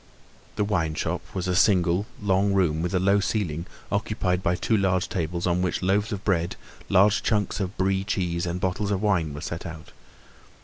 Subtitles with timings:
[0.55, 4.75] The wine shop was a single, long room with a low ceiling occupied by two
[4.75, 6.55] large tables on which loaves of bread,
[6.89, 9.91] large chunks of Brie cheese and bottles of wine were set out.